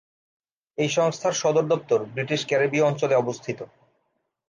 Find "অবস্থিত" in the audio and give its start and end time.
3.15-3.59